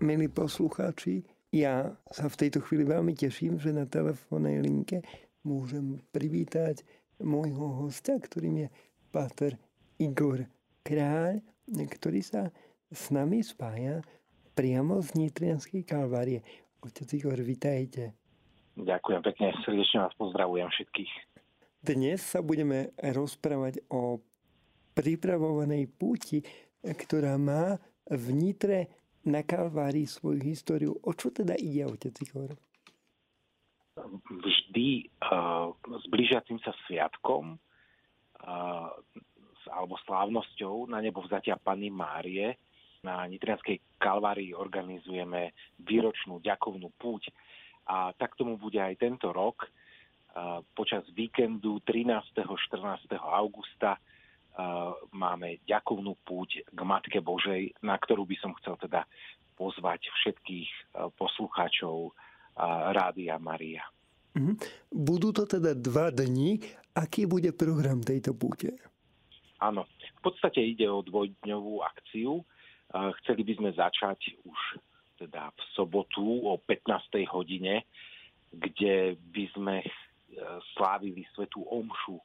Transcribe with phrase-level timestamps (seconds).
[0.00, 5.00] milí poslucháči, ja sa v tejto chvíli veľmi teším, že na telefónnej linke
[5.40, 6.84] môžem privítať
[7.22, 8.68] môjho hostia, ktorým je
[9.08, 9.56] Páter
[9.96, 10.44] Igor
[10.84, 11.40] Kráľ,
[11.72, 12.52] ktorý sa
[12.92, 14.04] s nami spája
[14.52, 16.44] priamo z Nitrianskej kalvárie.
[16.84, 18.12] Otec Igor, vitajte.
[18.76, 21.12] Ďakujem pekne, srdečne vás pozdravujem všetkých.
[21.80, 24.20] Dnes sa budeme rozprávať o
[24.92, 26.44] pripravovanej púti,
[26.84, 30.94] ktorá má v Nitre na Kalvárii svoju históriu.
[31.02, 32.54] O čo teda ide, otec Igor?
[34.30, 38.88] Vždy uh, s blížiacim sa sviatkom uh,
[39.66, 42.54] alebo slávnosťou na nebo vzatia Panny Márie
[43.06, 47.30] na Nitrianskej Kalvárii organizujeme výročnú ďakovnú púť.
[47.86, 49.70] A tak tomu bude aj tento rok.
[50.74, 52.34] Počas víkendu 13.
[52.34, 53.06] 14.
[53.14, 53.94] augusta
[55.12, 59.04] máme ďakovnú púť k Matke Božej, na ktorú by som chcel teda
[59.56, 62.16] pozvať všetkých poslucháčov
[62.92, 63.84] Rádia Maria.
[64.36, 64.56] Mhm.
[64.92, 66.60] Budú to teda dva dni.
[66.96, 68.72] Aký bude program tejto púte?
[69.60, 72.40] Áno, v podstate ide o dvojdňovú akciu.
[73.20, 74.60] Chceli by sme začať už
[75.16, 77.24] teda v sobotu o 15.
[77.32, 77.84] hodine,
[78.52, 79.76] kde by sme
[80.76, 82.20] slávili svetú omšu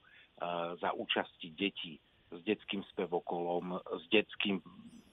[0.80, 1.96] za účasti detí
[2.32, 4.64] s detským spevokolom, s detským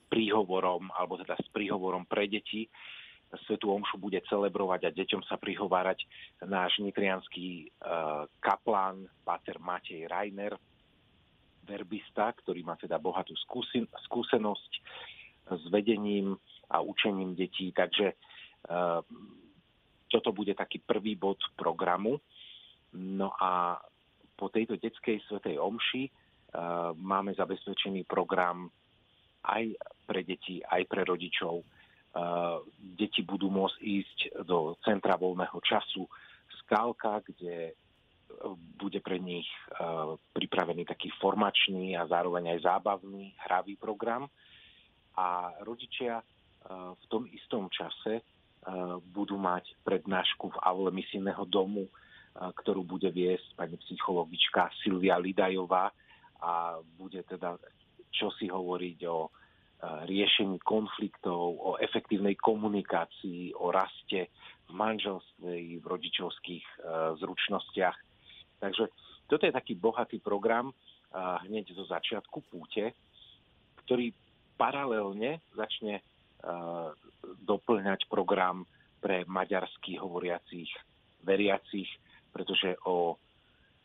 [0.09, 2.65] príhovorom, alebo teda s príhovorom pre deti.
[3.45, 6.01] Svetu Omšu bude celebrovať a deťom sa prihovárať
[6.49, 10.57] náš nitrianský uh, kaplán, Pater Matej Rainer,
[11.61, 14.71] verbista, ktorý má teda bohatú skúsen- skúsenosť
[15.53, 16.33] s vedením
[16.73, 17.69] a učením detí.
[17.69, 19.05] Takže uh,
[20.09, 22.17] toto bude taký prvý bod programu.
[22.97, 23.77] No a
[24.33, 26.09] po tejto detskej svetej omši
[26.97, 28.69] máme zabezpečený program
[29.45, 31.61] aj pre deti, aj pre rodičov.
[32.09, 32.57] Eh,
[32.97, 36.09] deti budú môcť ísť do centra voľného času
[36.65, 37.73] Skálka, kde eh,
[38.81, 39.45] bude pre nich
[40.33, 44.25] pripravený taký formačný a zároveň aj zábavný hravý program.
[45.19, 46.23] A rodičia
[46.69, 48.23] v tom istom čase
[49.11, 51.87] budú mať prednášku v aule misijného domu,
[52.35, 55.91] ktorú bude viesť pani psychologička Silvia Lidajová,
[56.39, 57.59] a bude teda
[58.09, 59.29] čo si hovoriť o e,
[60.09, 64.33] riešení konfliktov, o efektívnej komunikácii, o raste
[64.65, 66.75] v manželstve, v rodičovských e,
[67.21, 67.97] zručnostiach.
[68.59, 68.89] Takže
[69.29, 70.73] toto je taký bohatý program
[71.13, 72.93] hneď zo začiatku púte,
[73.85, 74.13] ktorý
[74.59, 76.03] paralelne začne e,
[77.41, 78.67] doplňať program
[78.99, 80.69] pre maďarských hovoriacich
[81.23, 81.89] veriacich,
[82.35, 83.15] pretože o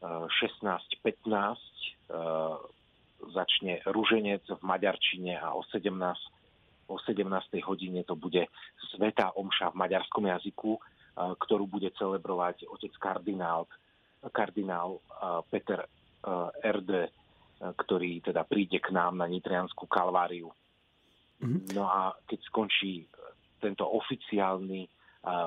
[0.05, 2.57] 16.15 Eh,
[3.25, 5.89] začne ruženec v maďarčine a o 17,
[6.93, 7.25] o 17.
[7.65, 8.45] hodine to bude
[8.93, 13.65] Svetá omša v maďarskom jazyku, eh, ktorú bude celebrovať otec kardinál,
[14.37, 15.89] kardinál eh, Peter
[16.65, 17.13] RD,
[17.61, 20.49] ktorý teda príde k nám na Nitrianskú kalváriu.
[21.45, 21.77] Mm-hmm.
[21.77, 23.05] No a keď skončí
[23.61, 24.89] tento oficiálny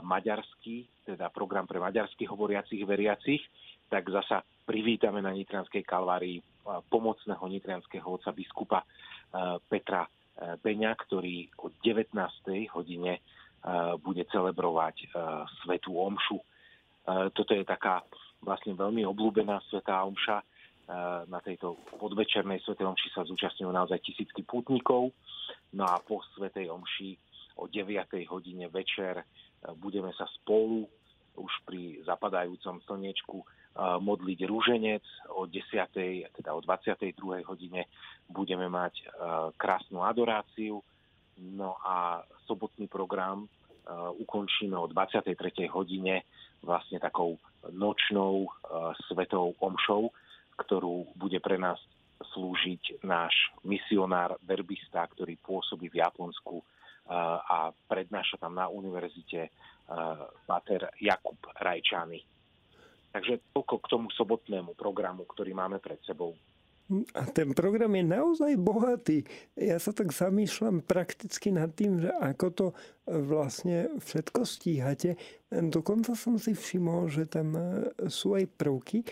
[0.05, 3.41] maďarský, teda program pre maďarských hovoriacich veriacich,
[3.87, 6.43] tak zasa privítame na Nitrianskej kalvárii
[6.91, 8.83] pomocného nitrianského otca biskupa
[9.71, 10.03] Petra
[10.37, 12.11] Beňa, ktorý o 19.
[12.75, 13.23] hodine
[14.03, 15.07] bude celebrovať
[15.63, 16.37] Svetú Omšu.
[17.31, 18.03] Toto je taká
[18.43, 20.43] vlastne veľmi obľúbená Svetá Omša.
[21.27, 25.15] Na tejto podvečernej Svetej Omši sa zúčastňujú naozaj tisícky pútnikov.
[25.71, 27.15] No a po Svetej Omši
[27.59, 27.87] o 9.
[28.27, 29.23] hodine večer
[29.79, 30.85] budeme sa spolu
[31.37, 33.41] už pri zapadajúcom slniečku
[33.77, 35.05] modliť rúženec
[35.37, 36.33] o 10.
[36.33, 37.45] teda o 22.
[37.45, 37.85] hodine
[38.25, 39.05] budeme mať
[39.53, 40.81] krásnu adoráciu.
[41.37, 43.45] No a sobotný program
[44.17, 45.37] ukončíme o 23.
[45.69, 46.25] hodine
[46.65, 47.37] vlastne takou
[47.69, 48.49] nočnou
[49.05, 50.09] svetou omšou,
[50.57, 51.77] ktorú bude pre nás
[52.33, 56.65] slúžiť náš misionár, verbista, ktorý pôsobí v Japonsku
[57.45, 59.53] a prednáša tam na univerzite
[60.49, 62.19] pater Jakub Rajčany.
[63.15, 66.35] Takže toľko k tomu sobotnému programu, ktorý máme pred sebou.
[67.11, 69.27] A ten program je naozaj bohatý.
[69.59, 72.67] Ja sa tak zamýšľam prakticky nad tým, že ako to
[73.03, 75.19] vlastne všetko stíhate.
[75.51, 79.07] Dokonca som si všimol, že tam e, sú aj prvky, e,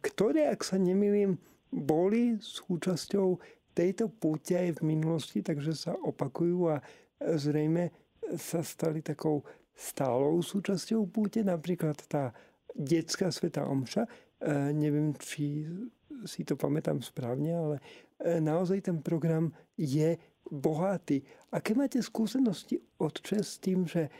[0.00, 1.36] ktoré, ak sa nemýlim,
[1.68, 3.36] boli súčasťou
[3.76, 6.80] tejto púte aj v minulosti, takže sa opakujú a
[7.20, 7.92] zrejme
[8.40, 9.44] sa stali takou
[9.76, 11.44] stálou súčasťou púte.
[11.44, 12.32] Napríklad tá
[12.74, 14.04] detská sveta omša.
[14.04, 14.10] E,
[14.72, 15.68] neviem, či
[16.24, 17.76] si to pamätám správne, ale
[18.20, 20.16] e, naozaj ten program je
[20.48, 21.22] bohatý.
[21.54, 24.10] Aké máte skúsenosti otče s tým, že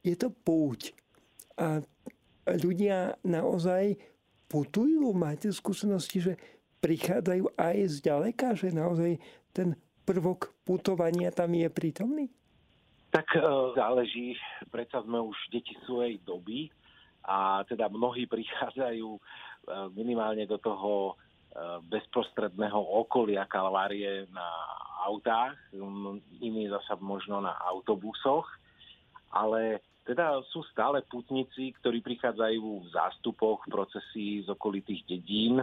[0.00, 0.94] je to púť
[1.58, 1.82] a
[2.46, 3.98] ľudia naozaj
[4.46, 5.12] putujú?
[5.12, 6.34] Máte skúsenosti, že
[6.80, 9.18] prichádzajú aj z ďaleka, že naozaj
[9.50, 9.74] ten
[10.06, 12.26] prvok putovania tam je prítomný?
[13.10, 13.40] Tak e,
[13.74, 14.36] záleží,
[14.70, 16.70] predsa sme už deti svojej doby
[17.28, 19.20] a teda mnohí prichádzajú e,
[19.92, 21.14] minimálne do toho e,
[21.84, 24.48] bezprostredného okolia Kalvárie na
[25.04, 25.54] autách,
[26.42, 28.48] iní zasa možno na autobusoch,
[29.30, 35.60] ale teda sú stále putníci, ktorí prichádzajú v zástupoch procesí z okolitých dedín.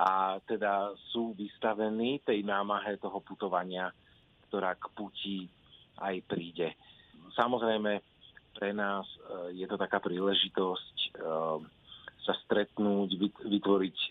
[0.00, 3.92] A teda sú vystavení tej námahe toho putovania,
[4.48, 5.38] ktorá k puti
[6.00, 6.72] aj príde.
[7.36, 8.00] Samozrejme,
[8.52, 11.08] pre nás e, je to taká príležitosť e,
[12.22, 13.18] sa stretnúť,
[13.48, 14.08] vytvoriť e,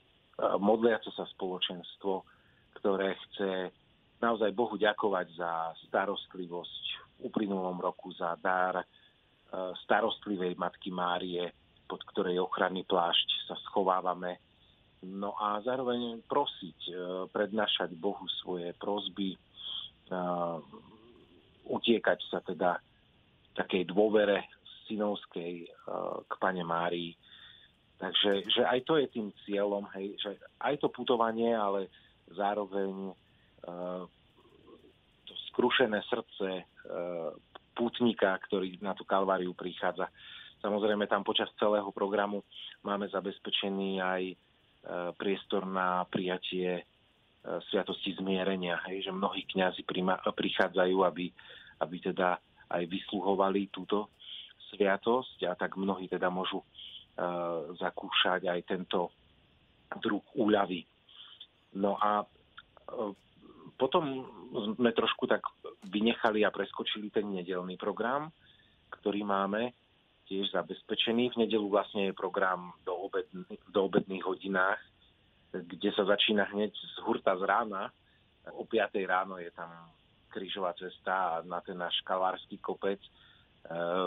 [0.60, 2.26] modliace sa spoločenstvo,
[2.82, 3.72] ktoré chce
[4.22, 5.52] naozaj Bohu ďakovať za
[5.90, 6.84] starostlivosť
[7.22, 8.86] v uplynulom roku, za dar
[9.84, 11.52] starostlivej Matky Márie,
[11.84, 14.40] pod ktorej ochranný plášť sa schovávame.
[15.04, 16.88] No a zároveň prosiť,
[17.36, 19.36] prednášať Bohu svoje prosby,
[21.68, 22.80] utiekať sa teda
[23.56, 24.48] takej dôvere
[24.88, 25.68] synovskej
[26.28, 27.16] k Pane Márii.
[28.02, 31.86] Takže že aj to je tým cieľom, hej, že aj to putovanie, ale
[32.34, 34.04] zároveň uh,
[35.30, 37.30] to skrušené srdce uh,
[38.50, 40.10] ktorý na tú kalváriu prichádza.
[40.62, 42.46] Samozrejme, tam počas celého programu
[42.86, 44.24] máme zabezpečený aj
[45.18, 46.86] priestor na prijatie
[47.70, 49.82] sviatosti zmierenia, hej, že mnohí kňazi
[50.30, 51.34] prichádzajú, aby,
[51.82, 52.38] aby teda
[52.72, 54.12] aj vysluhovali túto
[54.72, 59.12] sviatosť a tak mnohí teda môžu uh, zakúšať aj tento
[60.00, 60.88] druh úľavy.
[61.76, 63.12] No a uh,
[63.76, 64.26] potom
[64.78, 65.44] sme trošku tak
[65.92, 68.32] vynechali a preskočili ten nedelný program,
[68.94, 69.76] ktorý máme
[70.32, 71.36] tiež zabezpečený.
[71.36, 74.80] V nedelu vlastne je program do, obedný, do obedných hodinách
[75.52, 77.92] kde sa začína hneď z hurta z rána.
[78.56, 79.70] O 5 ráno je tam
[80.32, 83.10] krížová cesta a na ten náš kalvársky kopec e,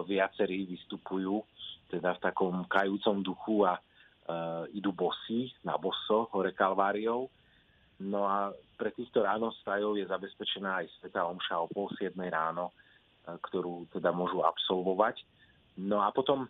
[0.09, 1.45] viacerí vystupujú
[1.93, 3.81] teda v takom kajúcom duchu a e,
[4.81, 7.29] idú bosy na boso hore Kalváriou.
[8.03, 13.37] No a pre týchto ránostajov je zabezpečená aj Sveta Omša o pol 7 ráno, e,
[13.37, 15.23] ktorú teda môžu absolvovať.
[15.79, 16.49] No a potom e,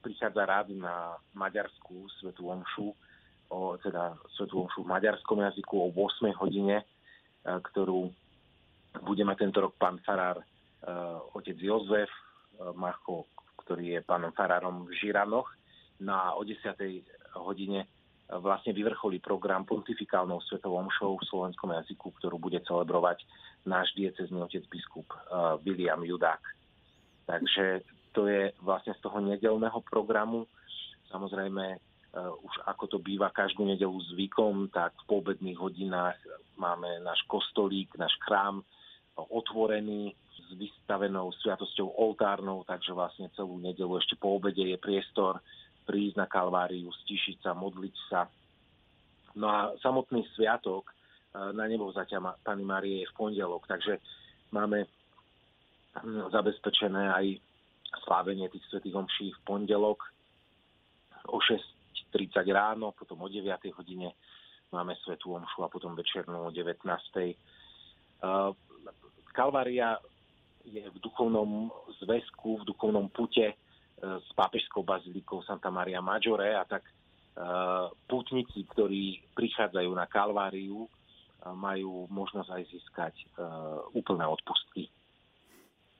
[0.00, 2.94] prichádza rád na maďarskú Svetu Omšu,
[3.50, 6.86] o teda Svetú omšu v maďarskom jazyku o 8 hodine,
[7.44, 8.10] ktorú
[9.04, 10.44] bude mať tento rok pán farár e,
[11.36, 12.22] otec Jozef e,
[12.74, 13.30] Macho,
[13.64, 15.46] ktorý je pánom farárom v Žiranoch.
[16.00, 16.74] Na o 10.
[17.38, 17.86] hodine
[18.30, 23.26] vlastne vyvrcholí program pontifikálnou svetovou omšou v slovenskom jazyku, ktorú bude celebrovať
[23.66, 25.10] náš diecezný otec biskup
[25.66, 26.40] William Judák.
[27.26, 27.82] Takže
[28.14, 30.46] to je vlastne z toho nedelného programu.
[31.10, 31.78] Samozrejme,
[32.18, 36.18] už ako to býva každú nedelu zvykom, tak v poobedných hodinách
[36.58, 38.66] máme náš kostolík, náš chrám
[39.14, 45.38] otvorený s vystavenou sviatosťou oltárnou, takže vlastne celú nedelu ešte po obede je priestor
[45.86, 48.26] prísť na Kalváriu, stišiť sa, modliť sa.
[49.38, 54.02] No a samotný sviatok uh, na nebo zaťa Pany Marie je v pondelok, takže
[54.50, 54.86] máme
[55.94, 57.26] hm, zabezpečené aj
[58.06, 60.02] slávenie tých svetých omší v pondelok
[61.30, 61.79] o 6
[62.12, 63.46] 30 ráno, potom o 9
[63.78, 64.14] hodine
[64.70, 66.84] máme svetú omšu a potom večernú o 19.
[69.30, 69.98] Kalvária
[70.66, 71.70] je v duchovnom
[72.04, 73.56] zväzku, v duchovnom pute e,
[74.02, 76.92] s pápežskou bazilikou Santa Maria Maggiore a tak e,
[78.04, 80.84] pútnici, ktorí prichádzajú na Kalváriu,
[81.40, 83.14] majú možnosť aj získať
[83.96, 84.92] úplné odpustky.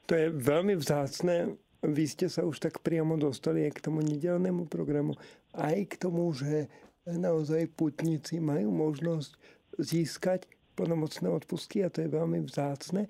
[0.04, 4.68] To je veľmi vzácne vy ste sa už tak priamo dostali aj k tomu nedelnému
[4.68, 5.16] programu,
[5.56, 6.68] aj k tomu, že
[7.08, 9.32] naozaj putníci majú možnosť
[9.80, 10.44] získať
[10.76, 13.08] plnomocné odpustky a to je veľmi vzácne.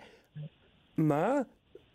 [0.98, 1.42] Má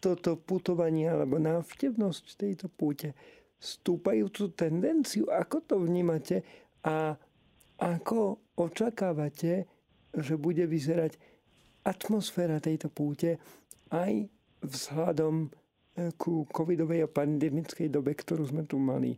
[0.03, 3.15] toto putovanie alebo návštevnosť tejto púte
[3.57, 5.31] stúpajúcu tendenciu?
[5.31, 6.43] Ako to vnímate
[6.85, 7.15] a
[7.79, 9.67] ako očakávate,
[10.15, 11.19] že bude vyzerať
[11.83, 13.37] atmosféra tejto púte
[13.91, 14.27] aj
[14.63, 15.51] vzhľadom
[16.19, 19.15] ku covidovej a pandemickej dobe, ktorú sme tu mali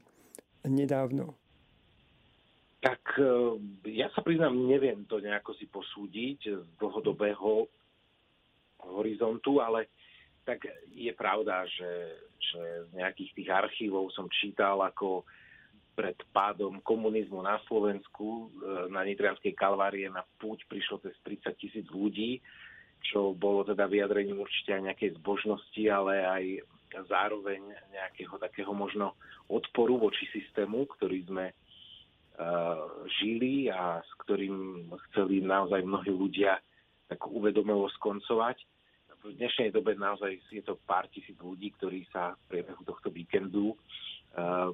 [0.66, 1.34] nedávno?
[2.78, 3.26] Tak e,
[3.98, 7.66] ja sa priznám, neviem to nejako si posúdiť z dlhodobého
[8.86, 9.90] horizontu, ale
[10.46, 11.92] tak je pravda, že,
[12.38, 15.26] že z nejakých tých archívov som čítal, ako
[15.98, 21.86] pred pádom komunizmu na Slovensku e, na Nitrianskej kalvárie na púť prišlo cez 30 tisíc
[21.90, 22.38] ľudí
[23.04, 26.44] čo bolo teda vyjadrením určite aj nejakej zbožnosti, ale aj
[27.08, 27.62] zároveň
[27.92, 29.14] nejakého takého možno
[29.52, 32.84] odporu voči systému, ktorý sme uh,
[33.22, 36.58] žili a s ktorým chceli naozaj mnohí ľudia
[37.08, 38.58] tak uvedomovo skoncovať.
[39.24, 43.76] V dnešnej dobe naozaj je to pár tisíc ľudí, ktorí sa v priebehu tohto víkendu
[43.76, 44.72] uh,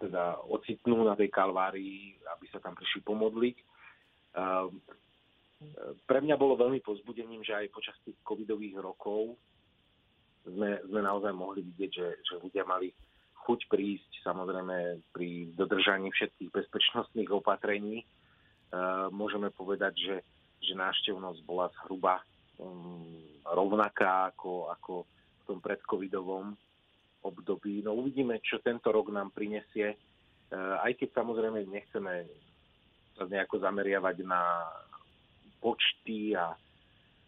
[0.00, 3.56] teda ocitnú na tej kalvárii, aby sa tam prišli pomodliť.
[4.30, 4.70] Uh,
[6.08, 9.36] pre mňa bolo veľmi pozbudením, že aj počas tých covidových rokov
[10.48, 12.88] sme, sme naozaj mohli vidieť, že, že ľudia mali
[13.44, 18.04] chuť prísť, samozrejme pri dodržaní všetkých bezpečnostných opatrení.
[18.70, 20.16] Uh, môžeme povedať, že,
[20.62, 22.22] že návštevnosť bola zhruba
[22.56, 23.04] um,
[23.44, 26.54] rovnaká ako, ako v tom predcovidovom
[27.20, 27.82] období.
[27.84, 32.28] No uvidíme, čo tento rok nám prinesie, uh, aj keď samozrejme nechceme
[33.18, 34.40] sa nejako zameriavať na
[35.60, 36.56] počty a,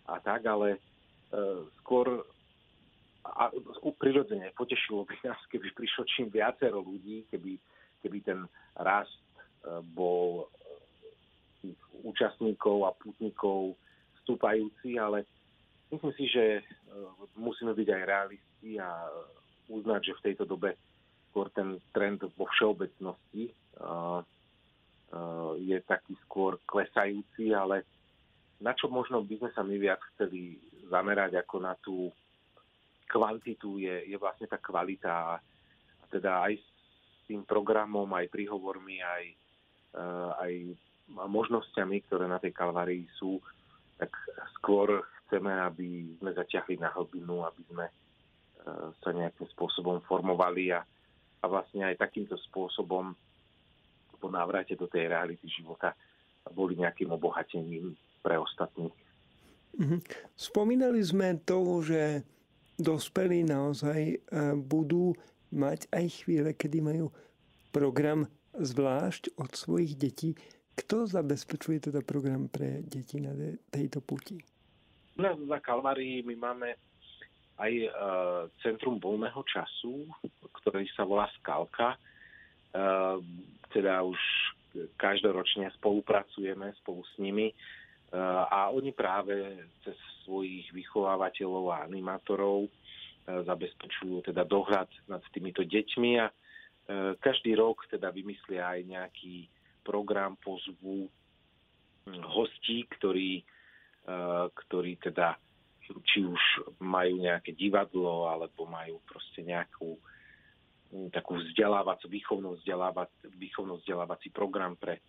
[0.09, 0.81] a tak, ale
[1.33, 2.25] uh, skôr
[3.23, 3.55] a
[4.03, 7.55] prirodzene potešilo by nás, keby prišlo čím viacero ľudí, keby,
[8.03, 8.41] keby ten
[8.75, 9.23] rast
[9.63, 10.51] uh, bol
[11.63, 13.79] tých účastníkov a putníkov
[14.23, 15.23] vstúpajúci, ale
[15.95, 19.07] myslím si, že uh, musíme byť aj realisti a
[19.71, 20.75] uznať, že v tejto dobe
[21.31, 23.49] skôr ten trend vo všeobecnosti
[25.63, 27.85] je taký skôr klesajúci, ale
[28.63, 32.15] na čo možno by sme sa my viac chceli zamerať ako na tú
[33.11, 35.33] kvantitu, je, je vlastne tá kvalita a
[36.09, 36.67] teda aj s
[37.27, 39.25] tým programom, aj príhovormi, aj,
[39.99, 40.53] uh, aj
[41.13, 43.43] možnosťami, ktoré na tej kalvárii sú,
[43.99, 44.15] tak
[44.57, 50.81] skôr chceme, aby sme zaťahli na hlbinu, aby sme uh, sa nejakým spôsobom formovali a,
[51.43, 53.13] a vlastne aj takýmto spôsobom
[54.23, 55.93] po návrate do tej reality života
[56.55, 57.91] boli nejakým obohatením
[58.23, 58.95] pre ostatných.
[59.77, 59.99] Mhm.
[60.37, 62.23] Spomínali sme to, že
[62.77, 64.17] dospelí naozaj e,
[64.57, 65.17] budú
[65.53, 67.13] mať aj chvíle, kedy majú
[67.73, 70.37] program zvlášť od svojich detí.
[70.73, 73.33] Kto zabezpečuje teda program pre deti na
[73.69, 74.41] tejto puti?
[75.21, 76.69] Na, na Kalvárii my máme
[77.61, 77.89] aj e,
[78.65, 80.09] Centrum voľného času,
[80.61, 81.97] ktorý sa volá Skalka.
[81.97, 81.99] E,
[83.73, 84.21] teda už
[84.97, 87.53] každoročne spolupracujeme spolu s nimi
[88.53, 89.33] a oni práve
[89.81, 92.71] cez svojich vychovávateľov a animátorov e,
[93.25, 96.35] zabezpečujú teda dohľad nad týmito deťmi a e,
[97.17, 99.49] každý rok teda vymyslia aj nejaký
[99.81, 101.09] program, pozvu
[102.07, 103.45] hostí, ktorí, e,
[104.53, 105.35] ktorí teda
[105.83, 106.43] či už
[106.81, 109.99] majú nejaké divadlo alebo majú proste nejakú
[111.09, 115.01] takú vzdelávací, výchovno vzdelávací program pre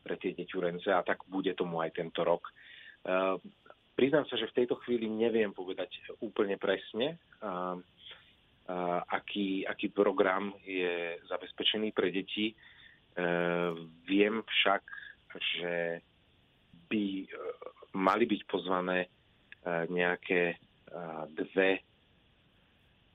[0.00, 2.48] pre tie deťurence a tak bude tomu aj tento rok.
[3.04, 3.36] Uh,
[3.94, 5.92] priznám sa, že v tejto chvíli neviem povedať
[6.24, 12.54] úplne presne, uh, uh, aký, aký program je zabezpečený pre deti.
[14.06, 14.82] Viem však,
[15.34, 15.98] že
[16.86, 17.26] by
[17.98, 19.10] mali byť pozvané
[19.90, 20.62] nejaké
[21.34, 21.82] dve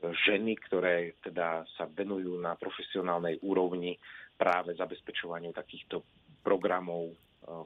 [0.03, 3.95] ženy, ktoré teda sa venujú na profesionálnej úrovni
[4.35, 6.03] práve zabezpečovaniu takýchto
[6.45, 7.15] programov e,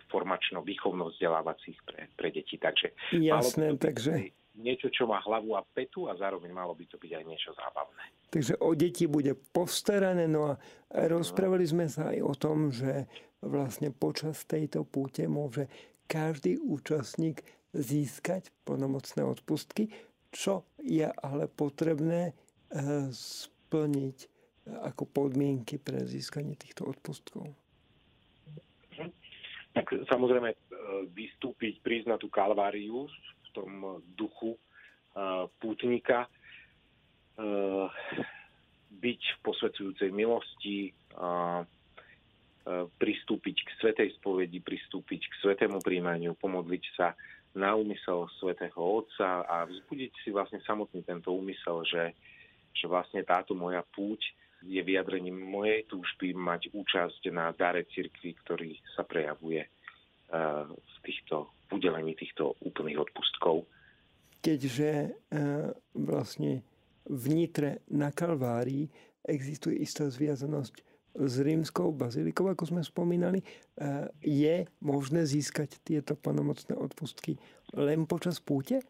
[0.07, 2.55] formačno-výchovno-vzdelávacích pre, pre deti.
[2.55, 4.31] Takže Jasné, takže...
[4.59, 8.03] Niečo, čo má hlavu a petu a zároveň malo by to byť aj niečo zábavné.
[8.27, 10.27] Takže o deti bude postarané.
[10.27, 10.59] No a
[10.91, 13.07] rozprávali sme sa aj o tom, že
[13.39, 15.71] vlastne počas tejto púte môže
[16.11, 17.39] každý účastník
[17.71, 19.95] získať plnomocné odpustky,
[20.27, 22.33] čo je ale potrebné e,
[23.15, 24.17] splniť
[24.69, 27.49] ako podmienky pre získanie týchto odpustkov
[29.73, 30.57] tak samozrejme e,
[31.13, 34.59] vystúpiť, na tú kalváriu v tom duchu e,
[35.61, 36.29] pútnika, e,
[38.89, 40.91] byť v posvedzujúcej milosti,
[42.99, 47.13] pristúpiť k svetej spovedi, pristúpiť k svetému príjmaniu, pomodliť sa
[47.53, 52.17] na úmysel svätého Otca a vzbudiť si vlastne samotný tento úmysel, že,
[52.73, 54.21] že vlastne táto moja púť
[54.63, 59.69] je vyjadrením mojej túžby mať účasť na dare cirkvi, ktorý sa prejavuje eh,
[60.67, 63.63] v týchto udelení týchto úplných odpustkov.
[64.43, 65.11] Keďže eh,
[65.95, 66.63] vlastne
[67.07, 68.87] v Nitre na Kalvárii
[69.23, 70.75] existuje istá zviazanosť
[71.19, 77.39] s rímskou bazilikou, ako sme spomínali, eh, je možné získať tieto plnomocné odpustky
[77.75, 78.81] len počas púte?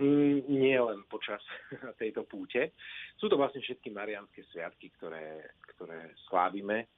[0.00, 1.44] Mm, nie len počas
[2.00, 2.72] tejto púte.
[3.20, 5.44] Sú to vlastne všetky marianské sviatky, ktoré,
[5.76, 6.88] ktoré slávime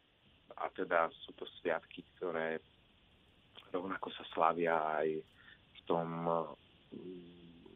[0.54, 2.62] a teda sú to sviatky, ktoré
[3.74, 6.06] rovnako sa slávia aj v tom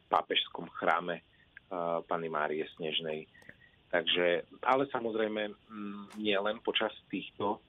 [0.07, 1.19] pápežskom chráme
[2.07, 3.27] Pany Márie Snežnej.
[3.91, 5.51] Takže, ale samozrejme
[6.21, 7.59] nie len počas týchto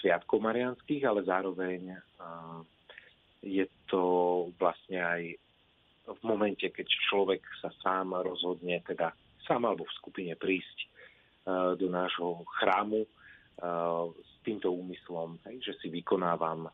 [0.00, 1.94] sviatkov marianských, ale zároveň
[3.44, 4.02] je to
[4.56, 5.22] vlastne aj
[6.04, 9.12] v momente, keď človek sa sám rozhodne, teda
[9.48, 10.88] sám alebo v skupine prísť
[11.76, 13.04] do nášho chrámu
[14.12, 16.68] s týmto úmyslom, že si vykonávam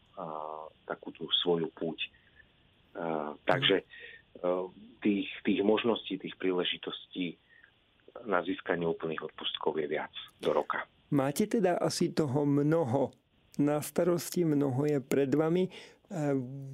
[0.87, 1.99] takú tú svoju púť.
[3.47, 3.83] Takže
[5.03, 7.35] tých, tých možností, tých príležitostí
[8.27, 10.87] na získanie úplných odpustkov je viac do roka.
[11.11, 13.11] Máte teda asi toho mnoho
[13.59, 15.67] na starosti, mnoho je pred vami.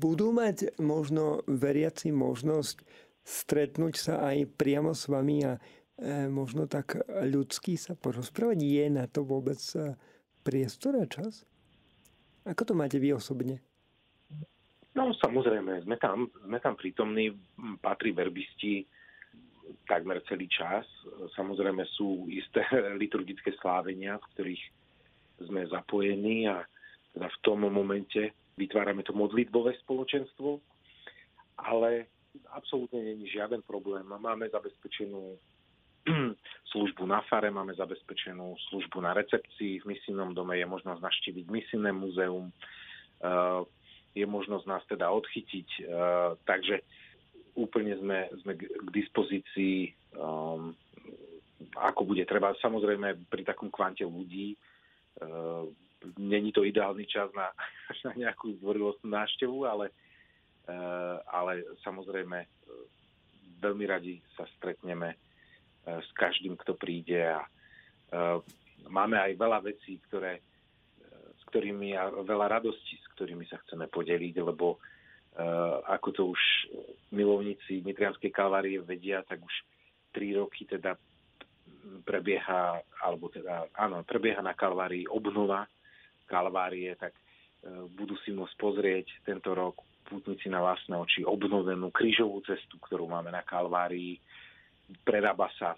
[0.01, 2.85] Budú mať možno veriaci možnosť
[3.27, 5.61] stretnúť sa aj priamo s vami a
[5.97, 8.61] E, možno tak ľudský sa porozprávať?
[8.61, 9.97] Je na to vôbec e,
[10.45, 11.49] priestor a čas?
[12.45, 13.65] Ako to máte vy osobne?
[14.93, 17.33] No samozrejme, sme tam, sme tam prítomní,
[17.81, 18.85] patrí verbisti
[19.89, 20.85] takmer celý čas.
[21.33, 22.61] Samozrejme sú isté
[23.01, 24.63] liturgické slávenia, v ktorých
[25.43, 26.65] sme zapojení a
[27.13, 30.61] teda v tom momente vytvárame to modlitbové spoločenstvo,
[31.61, 32.09] ale
[32.53, 34.05] absolútne není žiaden problém.
[34.05, 35.37] Máme zabezpečenú
[36.73, 41.91] službu na fare, máme zabezpečenú službu na recepcii, v misijnom dome je možnosť naštíviť misijné
[41.93, 43.61] múzeum, eh,
[44.17, 45.85] je možnosť nás teda odchytiť, eh,
[46.45, 46.81] takže
[47.57, 50.77] úplne sme, sme k dispozícii, um,
[51.81, 52.53] ako bude treba.
[52.61, 54.53] Samozrejme, pri takom kvante ľudí
[56.19, 57.51] není to ideálny čas na,
[58.07, 59.91] na nejakú zdvorilostnú návštevu, ale,
[60.69, 62.47] uh, ale samozrejme
[63.61, 65.17] veľmi radi sa stretneme
[65.87, 67.47] s každým, kto príde a
[68.91, 70.43] máme aj veľa vecí, ktoré,
[71.39, 74.83] s ktorými a veľa radostí, s ktorými sa chceme podeliť, lebo
[75.87, 76.43] ako to už
[77.13, 79.55] milovníci Nitrianskej kalvárie vedia, tak už
[80.11, 80.97] tri roky teda
[82.03, 85.67] prebieha, alebo teda, áno, prebieha na Kalvárii obnova
[86.27, 87.15] Kalvárie, tak
[87.95, 93.35] budú si môcť pozrieť tento rok pútnici na vlastné oči obnovenú krížovú cestu, ktorú máme
[93.35, 94.23] na Kalvárii,
[95.03, 95.75] prerába sa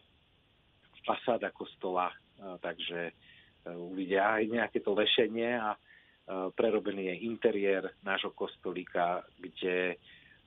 [1.09, 2.12] fasáda kostola,
[2.61, 3.12] takže e,
[3.72, 5.78] uvidia aj nejaké to lešenie a e,
[6.52, 9.96] prerobený je interiér nášho kostolíka, kde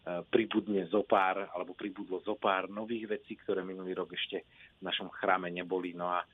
[0.01, 4.43] e, pribudne zopár, alebo pribudlo zopár nových vecí, ktoré minulý rok ešte
[4.77, 5.93] v našom chráme neboli.
[5.93, 6.25] No a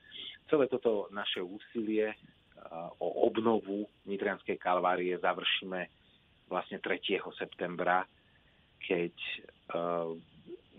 [0.47, 2.15] celé toto naše úsilie
[2.99, 5.87] o obnovu Nitrianskej kalvárie završíme
[6.51, 7.21] vlastne 3.
[7.37, 8.03] septembra,
[8.81, 9.13] keď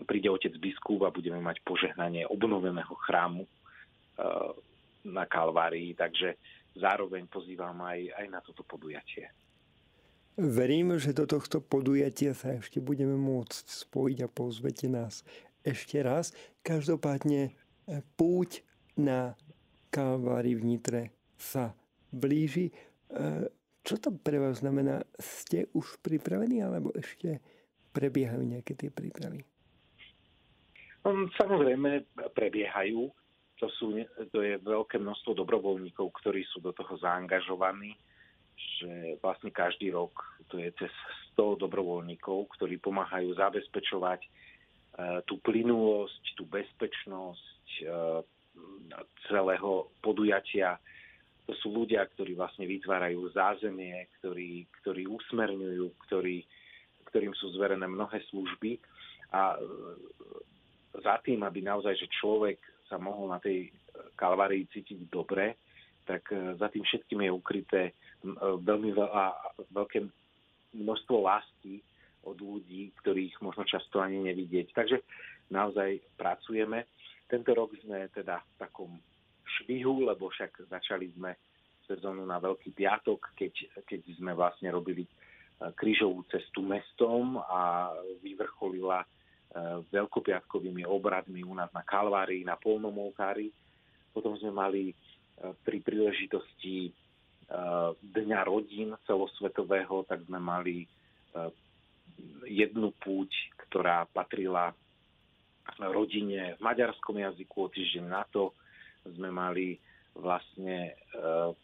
[0.05, 3.47] príde otec biskup a budeme mať požehnanie obnoveného chrámu
[5.07, 6.35] na Kalvárii, takže
[6.75, 9.31] zároveň pozývam aj, aj na toto podujatie.
[10.39, 15.27] Verím, že do tohto podujatia sa ešte budeme môcť spojiť a pozvete nás
[15.67, 16.31] ešte raz.
[16.63, 18.63] Každopádne e, púť
[18.95, 19.35] na
[19.91, 21.01] Kalvári v Nitre
[21.35, 21.75] sa
[22.15, 22.71] blíži.
[22.71, 22.73] E,
[23.83, 25.03] čo to pre vás znamená?
[25.19, 27.43] Ste už pripravení alebo ešte
[27.91, 29.43] prebiehajú nejaké tie prípravy?
[31.35, 33.11] Samozrejme prebiehajú.
[33.59, 33.91] To, sú,
[34.31, 37.91] to je veľké množstvo dobrovoľníkov, ktorí sú do toho zaangažovaní,
[38.79, 40.11] že vlastne každý rok
[40.49, 40.91] to je cez
[41.37, 44.29] 100 dobrovoľníkov, ktorí pomáhajú zabezpečovať e,
[45.23, 47.83] tú plynulosť, tú bezpečnosť e,
[49.29, 50.75] celého podujatia.
[51.47, 56.43] To sú ľudia, ktorí vlastne vytvárajú zázemie, ktorí, ktorí usmerňujú, ktorí,
[57.09, 58.77] ktorým sú zverené mnohé služby.
[59.33, 59.57] A
[60.99, 62.57] za tým, aby naozaj, že človek
[62.89, 63.69] sa mohol na tej
[64.17, 65.57] kalvárii cítiť dobre,
[66.09, 67.93] tak e, za tým všetkým je ukryté e,
[68.41, 69.25] veľmi veľa,
[69.69, 70.09] veľké
[70.73, 71.85] množstvo lásky
[72.25, 74.73] od ľudí, ktorých možno často ani nevidieť.
[74.73, 75.05] Takže
[75.53, 76.89] naozaj pracujeme.
[77.29, 78.91] Tento rok sme teda v takom
[79.45, 81.37] švihu, lebo však začali sme
[81.85, 85.11] sezónu na Veľký piatok, keď, keď sme vlastne robili e,
[85.77, 87.93] krížovú cestu mestom a
[88.25, 89.05] vyvrcholila
[89.89, 93.49] veľkopiatkovými obradmi u nás na Kalvárii, na polnom oltári.
[94.13, 94.93] Potom sme mali
[95.39, 100.85] pri príležitosti eh, Dňa rodín celosvetového, tak sme mali
[102.49, 103.29] jednu púť,
[103.69, 104.73] ktorá patrila
[105.77, 108.57] rodine v maďarskom jazyku o týždeň na to.
[109.05, 109.77] Sme mali
[110.17, 110.97] vlastne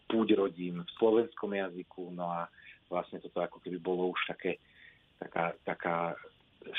[0.06, 2.46] púť rodín v slovenskom jazyku, no a
[2.88, 4.62] vlastne toto ako keby bolo už také,
[5.18, 6.14] taká, taká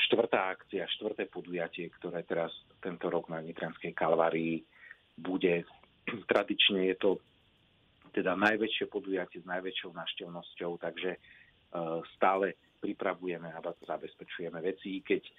[0.07, 2.51] štvrtá akcia, štvrté podujatie, ktoré teraz
[2.83, 4.63] tento rok na Nitranskej kalvárii
[5.15, 5.63] bude.
[6.31, 7.09] Tradične je to
[8.15, 11.19] teda najväčšie podujatie s najväčšou návštevnosťou, takže e,
[12.17, 15.31] stále pripravujeme a zabezpečujeme veci, keď e,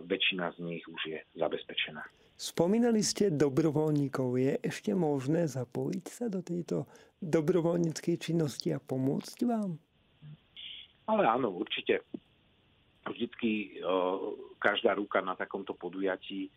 [0.00, 2.00] väčšina z nich už je zabezpečená.
[2.36, 4.28] Spomínali ste dobrovoľníkov.
[4.36, 6.84] Je ešte možné zapojiť sa do tejto
[7.20, 9.80] dobrovoľníckej činnosti a pomôcť vám?
[11.08, 12.04] Ale áno, určite.
[13.08, 13.80] Vždycky
[14.58, 16.50] každá ruka na takomto podujatí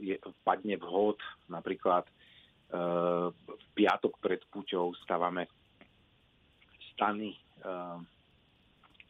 [0.00, 1.20] je, padne vhod.
[1.46, 2.08] Napríklad
[2.70, 5.46] v piatok pred Puťou stávame
[6.94, 7.36] stany,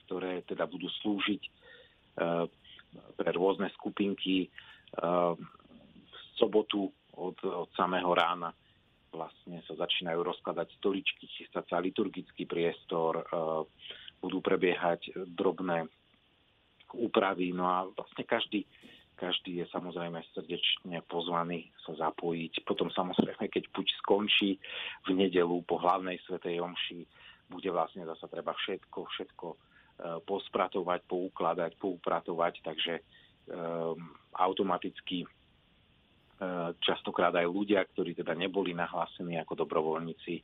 [0.04, 1.42] ktoré teda budú slúžiť
[3.16, 4.52] pre rôzne skupinky
[4.92, 8.52] v sobotu od, od samého rána
[9.16, 13.24] vlastne sa začínajú rozkladať stoličky, chystať sa liturgický priestor,
[14.20, 15.88] budú prebiehať drobné
[16.92, 18.68] úpravy, no a vlastne každý,
[19.16, 22.62] každý je samozrejme srdečne pozvaný sa zapojiť.
[22.68, 24.60] Potom samozrejme, keď puť skončí
[25.08, 27.00] v nedelu po hlavnej svetej omši,
[27.48, 29.56] bude vlastne zase treba všetko, všetko e,
[30.22, 32.94] pospratovať, poukladať, poupratovať, takže
[33.46, 35.28] um, automaticky e,
[36.82, 40.42] častokrát aj ľudia, ktorí teda neboli nahlásení ako dobrovoľníci,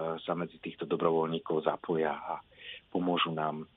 [0.00, 2.40] sa medzi týchto dobrovoľníkov zapoja a
[2.88, 3.68] pomôžu nám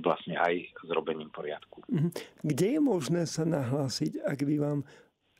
[0.00, 1.84] vlastne aj s robením poriadku.
[1.88, 2.10] Mhm.
[2.42, 4.84] Kde je možné sa nahlásiť, ak by vám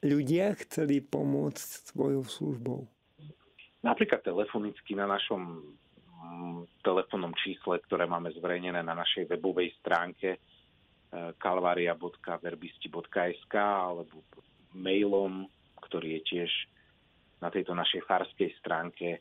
[0.05, 2.89] ľudia chceli pomôcť svojou službou?
[3.81, 5.65] Napríklad telefonicky na našom
[6.21, 10.39] mm, telefónnom čísle, ktoré máme zverejnené na našej webovej stránke e,
[11.41, 14.21] kalvaria.verbisti.sk alebo
[14.77, 15.49] mailom,
[15.81, 16.53] ktorý je tiež
[17.41, 19.21] na tejto našej farskej stránke e,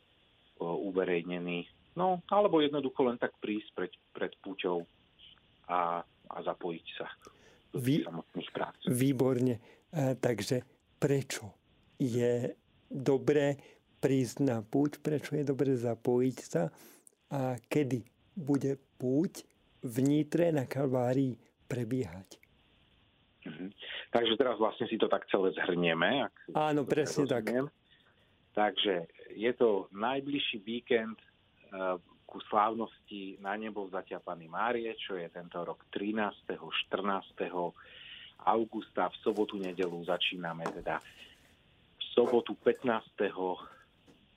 [0.60, 1.64] uverejnený.
[1.96, 3.72] No, alebo jednoducho len tak prísť
[4.20, 4.84] pred, púťou
[5.72, 7.08] a, a zapojiť sa
[7.72, 8.76] do Vy, samotných prác.
[8.84, 9.56] Výborne.
[9.96, 10.60] A, takže
[11.00, 11.56] prečo
[11.96, 12.52] je
[12.92, 13.56] dobré
[14.04, 16.68] prísť na púť, prečo je dobré zapojiť sa
[17.32, 18.04] a kedy
[18.36, 19.48] bude púť
[19.80, 22.36] v Nitre na Kalvárii prebiehať?
[23.48, 23.72] Mhm.
[24.12, 26.28] Takže teraz vlastne si to tak celé zhrnieme.
[26.28, 27.48] Ak Áno, presne tak.
[28.52, 31.16] Takže je to najbližší víkend
[31.72, 31.96] eh,
[32.30, 36.46] ku slávnosti na nebo vzatia Pany Márie, čo je tento rok 13.
[36.54, 37.34] 14.
[38.46, 39.10] augusta.
[39.10, 41.02] V sobotu, nedelu začíname teda
[41.98, 43.34] v sobotu 15.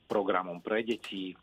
[0.10, 1.38] programom pre deti.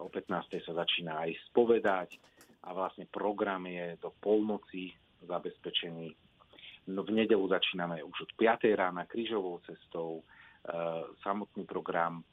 [0.00, 0.64] O 15.
[0.64, 2.16] sa začína aj spovedať
[2.64, 4.92] a vlastne program je do polnoci
[5.24, 6.08] zabezpečený.
[6.92, 8.72] No, v nedelu začíname už od 5.
[8.72, 10.24] rána krížovou cestou,
[10.66, 12.26] Eh, samotný program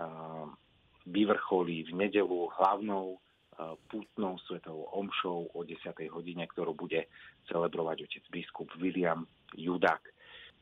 [0.00, 0.48] eh,
[1.06, 5.94] vyvrcholí v nedelu hlavnou eh, pútnou svetovou omšou o 10.
[6.10, 7.08] hodine, ktorú bude
[7.48, 10.02] celebrovať otec biskup William Judák.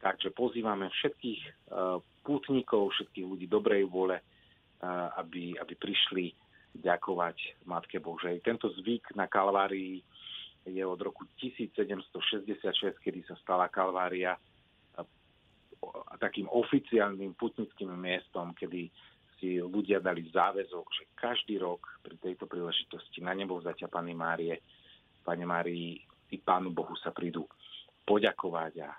[0.03, 1.71] Takže pozývame všetkých
[2.27, 4.19] pútnikov, všetkých ľudí dobrej vôle,
[5.15, 6.35] aby, aby prišli
[6.75, 8.43] ďakovať Matke Božej.
[8.43, 10.03] Tento zvyk na Kalvárii
[10.67, 14.35] je od roku 1766, kedy sa stala Kalvária
[16.23, 18.87] takým oficiálnym putnickým miestom, kedy
[19.43, 24.63] si ľudia dali záväzok, že každý rok pri tejto príležitosti na nebo vzatia Pany Márie,
[25.27, 25.99] Pane Márii
[26.31, 27.43] i Pánu Bohu sa prídu
[28.07, 28.91] poďakovať a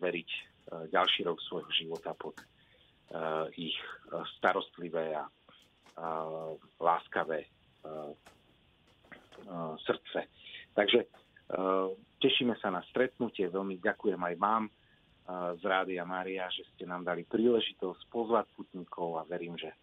[0.00, 0.40] zveriť e,
[0.88, 5.28] ďalší rok svojho života pod uh, ich e, starostlivé a
[6.80, 7.44] láskavé
[9.84, 10.32] srdce.
[10.72, 11.12] Takže
[12.16, 14.64] tešíme sa na stretnutie, veľmi ďakujem aj vám
[15.58, 19.76] z Rádia Maria, že ste nám dali príležitosť pozvať putníkov a verím, že e,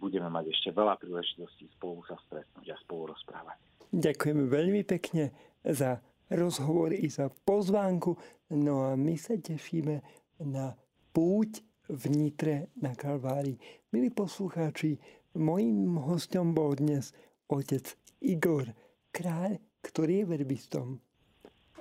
[0.00, 3.58] budeme mať ešte veľa príležitostí spolu sa stretnúť a spolu rozprávať.
[3.90, 5.98] Ďakujeme veľmi pekne za
[6.30, 8.14] rozhovor i za pozvánku.
[8.54, 10.04] No a my sa tešíme
[10.46, 10.76] na
[11.10, 13.58] púť v Nitre na Kalvárii.
[13.90, 14.94] Milí poslucháči,
[15.34, 17.10] mojím hostom bol dnes
[17.50, 17.82] otec
[18.22, 18.70] Igor
[19.10, 20.88] Kráľ, ktorý je verbistom.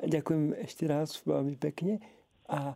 [0.01, 2.01] Ďakujem ešte raz veľmi pekne
[2.49, 2.73] a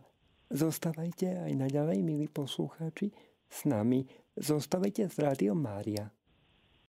[0.52, 3.10] zostávajte aj naďalej, milí poslucháči,
[3.54, 4.02] s nami.
[4.34, 6.10] Zostávajte s Rádiom Mária.